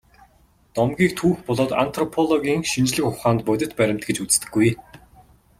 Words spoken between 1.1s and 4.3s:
түүх болоод антропологийн шинжлэх ухаанд бодит баримт гэж